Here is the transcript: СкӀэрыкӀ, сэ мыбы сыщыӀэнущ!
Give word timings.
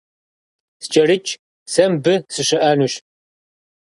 СкӀэрыкӀ, 0.83 1.33
сэ 1.71 1.83
мыбы 1.91 2.15
сыщыӀэнущ! 2.33 2.93